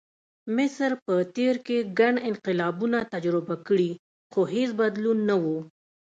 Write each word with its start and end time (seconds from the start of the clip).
مصر 0.55 0.91
په 1.05 1.15
تېر 1.35 1.55
کې 1.65 1.77
ګڼ 1.99 2.13
انقلابونه 2.29 2.99
تجربه 3.13 3.55
کړي، 3.67 3.91
خو 4.31 4.41
هېڅ 4.53 4.69
بدلون 4.81 5.17
نه 5.29 5.35
و. 5.43 5.45